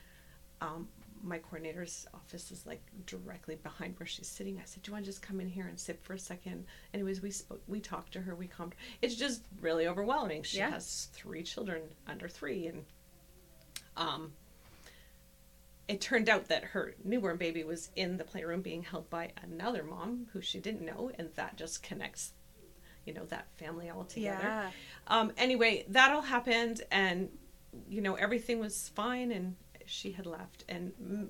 [0.60, 0.88] um,
[1.22, 4.58] my coordinator's office is like directly behind where she's sitting.
[4.58, 6.64] I said, "Do you want to just come in here and sit for a second?
[6.94, 8.74] Anyways, we spoke, we talked to her, we calmed.
[9.02, 10.42] It's just really overwhelming.
[10.42, 10.70] She Yeah.
[10.70, 12.84] has three children under three, and
[13.96, 14.32] um,
[15.88, 19.82] it turned out that her newborn baby was in the playroom being held by another
[19.84, 22.32] mom who she didn't know, and that just connects,
[23.04, 24.40] you know, that family all together.
[24.42, 24.70] Yeah.
[25.06, 27.28] Um, anyway, that all happened, and
[27.88, 29.54] you know everything was fine, and
[29.84, 31.28] she had left, and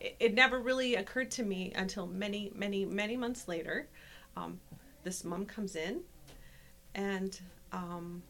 [0.00, 3.88] it, it never really occurred to me until many, many, many months later.
[4.36, 4.60] Um,
[5.02, 6.02] this mom comes in,
[6.94, 7.38] and
[7.72, 8.22] um,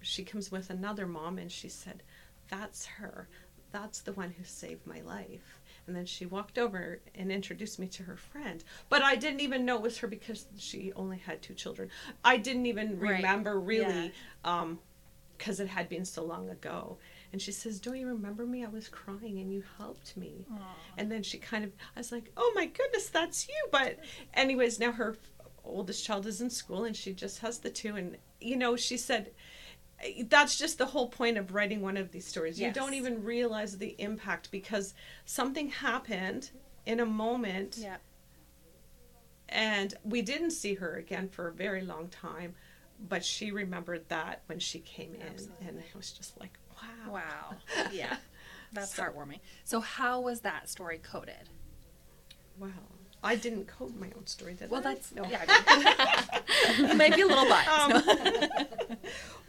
[0.00, 2.02] she comes with another mom, and she said,
[2.48, 3.28] "That's her.
[3.72, 7.86] That's the one who saved my life." And then she walked over and introduced me
[7.88, 8.64] to her friend.
[8.88, 11.90] But I didn't even know it was her because she only had two children.
[12.24, 13.16] I didn't even Right.
[13.16, 16.96] remember really because um, it had been so long ago.
[17.32, 18.64] And she says, Don't you remember me?
[18.64, 20.46] I was crying and you helped me.
[20.96, 23.68] And then she kind of, I was like, Oh my goodness, that's you.
[23.70, 23.98] But,
[24.32, 25.16] anyways, now her
[25.64, 27.96] oldest child is in school and she just has the two.
[27.96, 29.32] And, you know, she said,
[30.28, 32.60] that's just the whole point of writing one of these stories.
[32.60, 36.50] You don't even realize the impact because something happened
[36.86, 37.96] in a moment Yeah.
[39.48, 42.54] and we didn't see her again for a very long time
[43.08, 45.66] but she remembered that when she came in Absolutely.
[45.66, 47.56] and it was just like wow Wow.
[47.92, 48.16] Yeah.
[48.72, 49.40] That's So- heartwarming.
[49.64, 51.48] So how was that story coded?
[52.58, 52.68] wow
[53.24, 54.94] i didn't code my own story did Well, I?
[54.94, 55.42] that's no yeah.
[55.48, 56.40] I
[56.78, 57.68] you might be a little biased.
[57.70, 58.96] Um,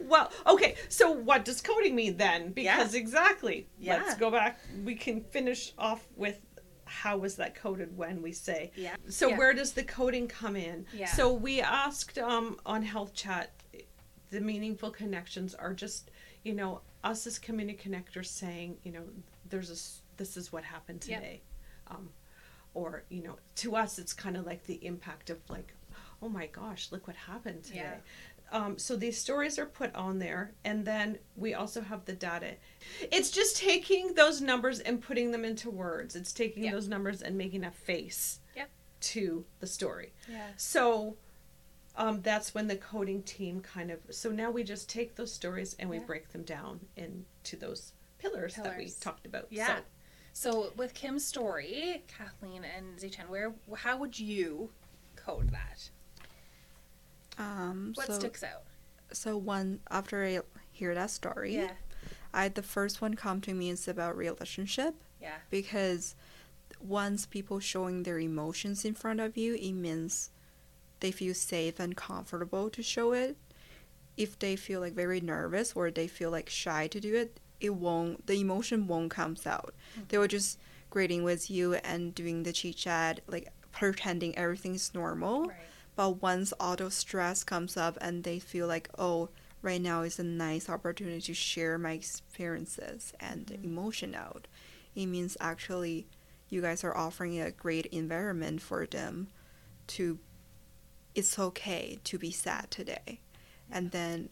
[0.00, 3.96] well okay so what does coding mean then because exactly Yeah.
[3.98, 6.40] let's go back we can finish off with
[6.84, 8.94] how was that coded when we say yeah.
[9.08, 9.38] So Yeah.
[9.38, 10.86] where does the coding come in?
[10.94, 11.06] Yeah.
[11.06, 13.50] So we asked um, on Health Chat,
[14.30, 16.12] the meaningful connections are just
[16.44, 19.02] you know us as community connectors saying you know
[19.50, 19.78] there's a
[20.16, 21.16] this is what happened Yeah.
[21.18, 21.42] today,
[21.88, 22.10] um,
[22.76, 25.74] or you know to us it's kind of like the impact of like
[26.22, 27.78] oh my gosh look what happened today.
[27.80, 27.96] Yeah.
[28.52, 32.52] Um, so these stories are put on there, and then we also have the data.
[33.10, 36.14] It's just taking those numbers and putting them into words.
[36.14, 36.70] It's taking Yeah.
[36.70, 38.38] those numbers and making a face.
[38.54, 38.70] Yep.
[39.00, 40.12] to the story.
[40.30, 40.46] Yeah.
[40.56, 41.16] So
[41.96, 43.98] um, that's when the coding team kind of.
[44.10, 46.04] So now we just take those stories and we Yeah.
[46.04, 49.46] break them down into those pillars, that we talked about.
[49.50, 49.66] Yeah.
[49.66, 49.82] So,
[50.36, 54.68] So with Kim's story, Kathleen and Zichen, where how would you
[55.16, 55.88] code that?
[57.38, 58.64] Um, What so, sticks out?
[59.14, 61.70] so one after I hear that story, yeah,
[62.34, 65.36] I the first one come to me is about relationship Yeah.
[65.48, 66.14] because
[66.80, 70.28] once people showing their emotions in front of you, it means
[71.00, 73.38] they feel safe and comfortable to show it.
[74.18, 77.74] If they feel like very nervous or they feel like shy to do it, it
[77.74, 78.26] won't.
[78.26, 79.74] The emotion won't comes out.
[79.98, 80.08] Mm.
[80.08, 80.58] They were just
[80.90, 85.46] greeting with you and doing the chit chat, like pretending everything is normal.
[85.46, 85.56] Right.
[85.94, 89.30] But once all those stress comes up and they feel like, oh,
[89.62, 93.64] right now is a nice opportunity to share my experiences and mm-hmm.
[93.64, 94.46] emotion out,
[94.94, 96.06] it means actually
[96.48, 99.28] you guys are offering a great environment for them
[99.88, 100.18] to,
[101.14, 103.20] it's okay to be sad today.
[103.70, 104.28] And then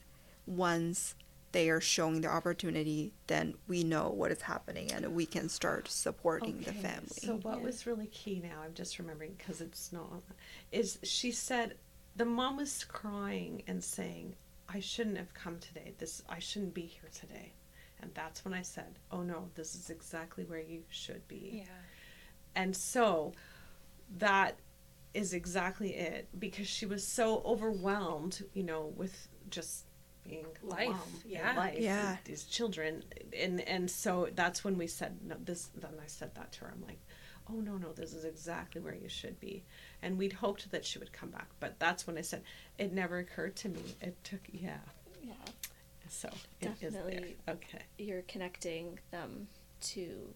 [0.47, 1.15] once
[1.55, 5.89] they are showing the opportunity, then we know what is happening and we can start
[5.89, 7.07] supporting the family.
[7.09, 7.65] So what Yeah.
[7.65, 10.21] was really key now, I'm just remembering because it's not,
[10.73, 11.77] is she said
[12.17, 14.35] the mom was crying and saying,
[14.69, 15.95] I shouldn't have come today.
[15.97, 17.53] This I shouldn't be here today.
[18.01, 21.63] And that's when I said, Oh no, this is exactly where you should be.
[21.65, 21.73] Yeah.
[22.57, 23.33] And so
[24.19, 24.57] that
[25.15, 29.85] is exactly it because she was so overwhelmed, you know, with just
[30.29, 31.57] being Life, mom yeah.
[31.57, 32.11] life, Yeah.
[32.11, 33.05] and these children,
[33.39, 35.37] and and so that's when we said no.
[35.45, 36.73] This then I said that to her.
[36.75, 37.01] I'm like,
[37.51, 39.65] oh no no, this is exactly where you should be,
[40.03, 42.43] and we'd hoped that she would come back, but that's when I said
[42.79, 43.83] it never occurred to me.
[44.01, 44.79] It took yeah,
[45.23, 45.35] Yeah.
[46.09, 46.29] so
[46.61, 47.37] it is Definitely.
[47.47, 47.55] there.
[47.57, 47.83] Okay.
[47.99, 49.49] You're connecting them
[49.83, 50.33] to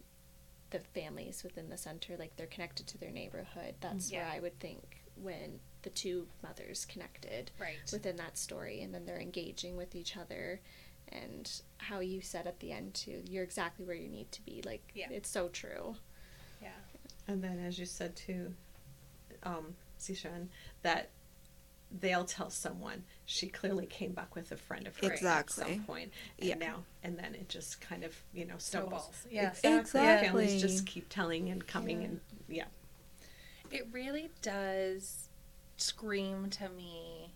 [0.71, 3.75] the families within the center, like they're connected to their neighborhood.
[3.81, 7.77] That's where I would think when the two mothers connected Right.
[7.93, 10.61] within that story and then they're engaging with each other
[11.11, 14.61] and how you said at the end too you're exactly where you need to be
[14.67, 15.09] like Yeah.
[15.11, 15.97] it's so true
[16.61, 16.71] Yeah.
[17.29, 18.55] And then, as you said to
[19.45, 20.49] um, Zichen,
[20.83, 21.11] that
[22.01, 23.05] they'll tell someone.
[23.27, 25.63] She clearly came back with a friend of hers Exactly.
[25.65, 26.55] at some point, and Yeah.
[26.57, 29.05] now and then it just kind of you know snowballs.
[29.23, 29.49] Snowballs, yeah.
[29.51, 30.01] exactly.
[30.01, 32.07] Families just keep telling and coming Yeah.
[32.09, 32.65] and yeah.
[33.71, 35.28] It really does
[35.81, 37.33] scream to me,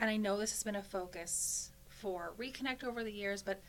[0.00, 3.60] and I know this has been a focus for Reconnect over the years, but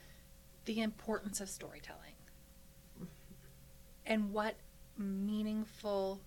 [0.65, 2.13] the importance of storytelling
[4.05, 4.55] and what
[4.97, 6.19] meaningful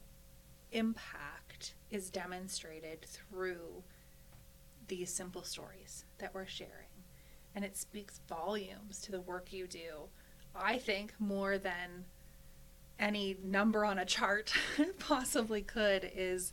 [0.71, 3.83] impact is demonstrated through
[4.89, 6.71] these simple stories that we're sharing.
[7.55, 10.09] And it speaks volumes to the work you do.
[10.55, 12.07] I think more than
[12.99, 14.55] any number on a chart
[14.99, 16.53] possibly could is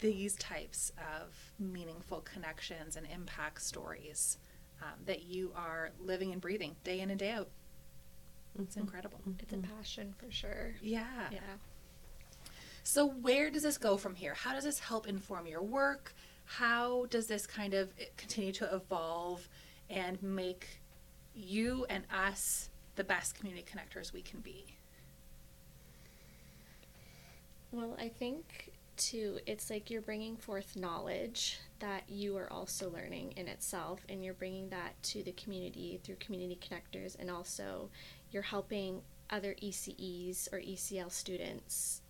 [0.00, 4.38] these types of meaningful connections and impact stories
[4.82, 7.48] um, that you are living and breathing day in and day out.
[8.58, 8.80] It's Mhm.
[8.82, 9.20] incredible.
[9.40, 11.28] it's a passion for sure Yeah.
[11.30, 11.58] yeah
[12.82, 14.34] So, where does this go from here?
[14.34, 16.14] How does this help inform your work?
[16.44, 19.48] How does this kind of eh, continue to evolve
[19.88, 20.80] and make
[21.34, 24.76] you and us the best community connectors we can be?
[27.72, 33.32] Well, I think too, it's like you're bringing forth knowledge that you are also learning
[33.36, 37.90] in itself, and you're bringing that to the community through community connectors, and also
[38.30, 42.02] you're helping other ECEs or ECL students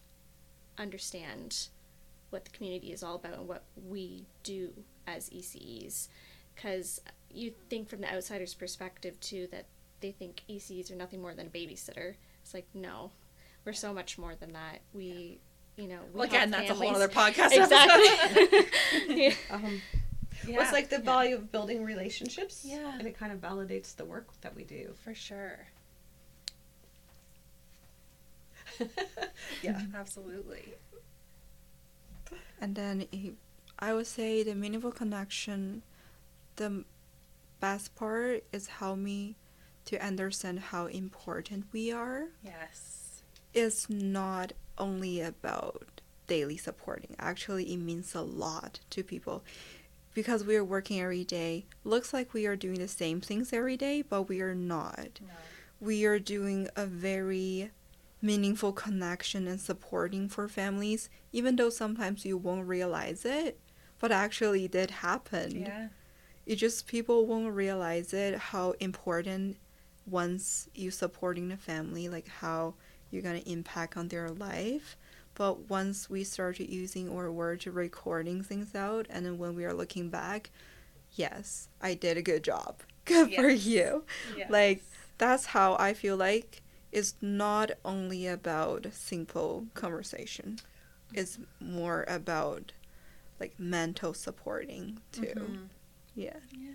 [0.78, 1.68] understand
[2.30, 4.72] what the community is all about and what we do
[5.06, 6.08] as ECEs.
[6.54, 9.66] Because you think from the outsider's perspective too that
[10.00, 12.14] they think ECEs are nothing more than a babysitter.
[12.42, 13.10] It's like, no,
[13.64, 14.80] we're so much more than that.
[14.92, 15.40] We,
[15.76, 17.52] you know, we Well, again, help that's a whole other podcast.
[17.52, 18.66] Exactly.
[19.24, 19.34] yeah.
[19.50, 19.82] Um,
[20.46, 22.62] yeah, well, it's like the value of building relationships.
[22.64, 22.98] Yeah.
[22.98, 24.94] and it kind of validates the work that we do.
[25.02, 25.66] for sure.
[29.62, 29.80] yeah.
[29.94, 30.74] Absolutely.
[32.60, 33.34] And then it-
[33.78, 35.82] I would say the meaningful connection,
[36.56, 36.84] the
[37.60, 39.36] best part is help me
[39.86, 42.28] to understand how important we are.
[42.42, 43.22] Yes.
[43.52, 47.14] It's not only about daily supporting.
[47.18, 49.44] Actually, it means a lot to people
[50.14, 51.66] because we are working every day.
[51.84, 55.20] Looks like we are doing the same things every day, but we are not.
[55.20, 55.28] No.
[55.80, 57.70] we are doing a very
[58.22, 63.58] meaningful connection and supporting for families, even though sometimes you won't realize it,
[63.98, 65.60] but actually it did happen.
[65.62, 65.88] Yeah.
[66.46, 69.56] It just people won't realize it how important
[70.06, 72.74] once you supporting the family, like how
[73.14, 74.96] you're gonna impact on their life.
[75.36, 79.64] but once we started using our word to recording things out, and then when we
[79.64, 80.50] are looking back,
[81.16, 82.82] yes, I did a good job.
[83.04, 84.04] Good for you.
[84.36, 84.50] Yes.
[84.50, 84.82] Like
[85.18, 86.62] that's how I feel like
[86.92, 90.58] it's not only about simple conversation.
[91.12, 92.72] It's more about
[93.40, 95.34] like mental supporting too.
[95.36, 95.68] Mhm.
[96.14, 96.74] Yeah, Yeah.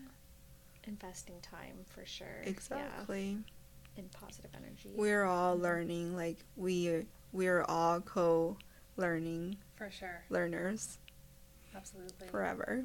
[0.83, 2.41] Investing time for sure.
[2.43, 3.31] exactly.
[3.31, 3.58] Yeah,
[3.99, 4.93] in positive energy.
[4.95, 6.15] We're all learning.
[6.15, 10.23] Like we we're all co-learning For sure.
[10.29, 10.97] learners
[11.75, 12.27] Absolutely.
[12.27, 12.83] forever,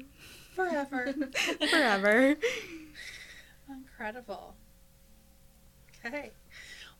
[0.53, 1.13] Forever.
[1.69, 2.35] forever.
[3.67, 4.55] Incredible.
[6.05, 6.31] Okay.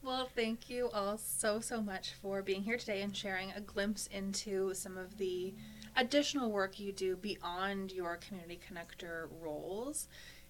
[0.02, 4.08] Well, thank you all so, so much for being here today and sharing a glimpse
[4.08, 5.54] into some of the
[5.96, 10.08] additional work you do beyond your community connector roles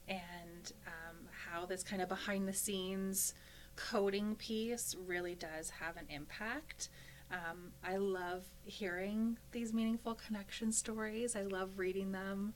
[0.08, 3.34] and um, how this kind of behind the scenes
[3.76, 6.90] coding piece really does have an impact.
[7.32, 11.36] Um, I love hearing these meaningful connection stories.
[11.36, 12.54] I love reading them.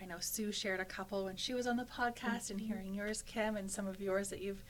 [0.00, 3.22] I know Sue shared a couple when she was on the podcast, and hearing yours,
[3.22, 4.64] Kim, and some of yours that you've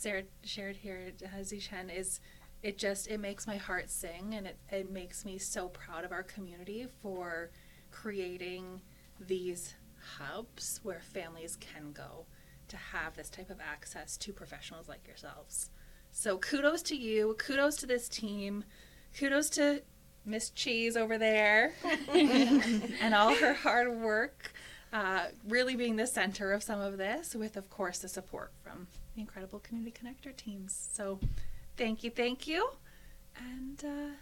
[0.00, 2.20] shared, shared here, Zichen, is
[2.62, 6.12] it just it makes my heart sing, and it, it makes me so proud of
[6.12, 7.50] our community for
[7.90, 8.80] creating
[9.18, 9.74] these
[10.18, 12.26] hubs where families can go
[12.70, 15.70] to have this type of access to professionals like yourselves.
[16.12, 18.64] So kudos to you, kudos to this team,
[19.18, 19.82] kudos to
[20.24, 21.74] Miss Cheese over there
[22.12, 24.52] and all her hard work,
[24.92, 28.86] uh, really being the center of some of this, with of course the support from
[29.14, 30.88] the incredible community connector teams.
[30.92, 31.20] So
[31.76, 32.70] thank you, thank you,
[33.38, 34.14] and uh,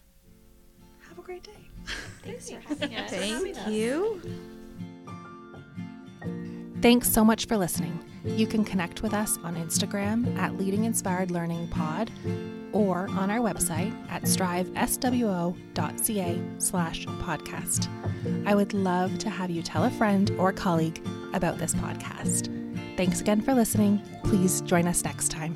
[1.08, 1.68] have a great day.
[2.22, 3.10] Thanks for having us.
[3.10, 4.20] Thank you.
[6.80, 7.98] Thanks so much for listening.
[8.36, 12.10] You can connect with us on Instagram at Leading Inspired Learning Pod
[12.72, 15.52] or on our website at striveswo.ca
[16.58, 17.88] slash podcast.
[18.46, 22.54] I would love to have you tell a friend or colleague about this podcast.
[22.96, 24.02] Thanks again for listening.
[24.24, 25.54] Please join us next time.